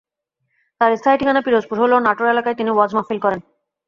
তাঁর 0.81 0.91
স্থায়ী 0.97 1.19
ঠিকানা 1.19 1.41
পিরোজপুরে 1.43 1.81
হলেও 1.83 2.05
নাটোর 2.05 2.31
এলাকায় 2.33 2.57
তিনি 2.59 2.69
ওয়াজ 2.71 2.91
মাহফিল 2.95 3.19
করেন। 3.21 3.39